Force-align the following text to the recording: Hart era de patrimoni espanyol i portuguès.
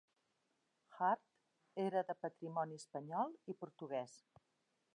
Hart 0.99 1.83
era 1.83 2.03
de 2.09 2.15
patrimoni 2.23 2.81
espanyol 2.81 3.39
i 3.53 3.57
portuguès. 3.63 4.17